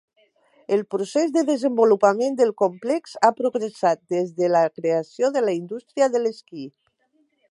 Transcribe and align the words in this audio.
El 0.77 0.79
procés 0.93 1.33
de 1.35 1.43
desenvolupament 1.49 2.37
del 2.39 2.53
complex 2.61 3.13
ha 3.27 3.31
progressat 3.41 4.03
des 4.15 4.33
de 4.41 4.51
la 4.55 4.65
creació 4.81 5.33
de 5.37 5.47
la 5.47 5.57
indústria 5.61 6.11
de 6.17 6.23
l'esquí. 6.25 6.67